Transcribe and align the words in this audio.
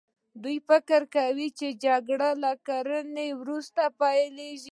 دوی 0.43 0.57
فکر 0.69 1.01
کوي 1.15 1.47
جګړه 1.85 2.29
له 2.43 2.51
کرنې 2.67 3.27
وروسته 3.41 3.81
پیل 3.99 4.35
شوه. 4.53 4.57